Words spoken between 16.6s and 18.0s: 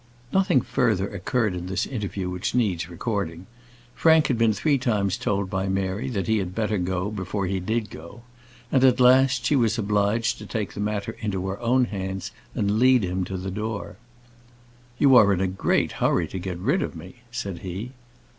of me," said he.